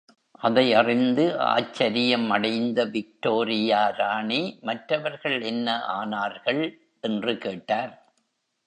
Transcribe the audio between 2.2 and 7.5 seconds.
அடைந்த விக்டோரியா ராணி, மற்றவர்கள் என்ன ஆனார்கள்? என்று